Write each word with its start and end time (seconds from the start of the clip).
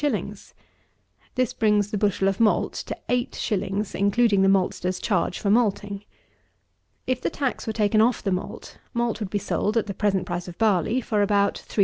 _This 1.35 1.53
brings 1.53 1.91
the 1.91 1.97
bushel 1.99 2.27
of 2.27 2.39
malt 2.39 2.73
to 2.87 2.97
8_s._ 3.07 3.93
including 3.93 4.41
the 4.41 4.47
maltster's 4.49 4.99
charge 4.99 5.37
for 5.37 5.51
malting. 5.51 6.05
If 7.05 7.21
the 7.21 7.29
tax 7.29 7.67
were 7.67 7.73
taken 7.73 8.01
off 8.01 8.23
the 8.23 8.31
malt, 8.31 8.79
malt 8.95 9.19
would 9.19 9.29
be 9.29 9.37
sold, 9.37 9.77
at 9.77 9.85
the 9.85 9.93
present 9.93 10.25
price 10.25 10.47
of 10.47 10.57
barley, 10.57 11.01
for 11.01 11.21
about 11.21 11.63
3_s. 11.69 11.79